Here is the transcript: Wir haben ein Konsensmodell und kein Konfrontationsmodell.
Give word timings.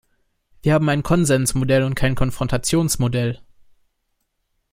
Wir 0.63 0.73
haben 0.73 0.89
ein 0.89 1.03
Konsensmodell 1.03 1.83
und 1.83 1.93
kein 1.93 2.15
Konfrontationsmodell. 2.15 3.39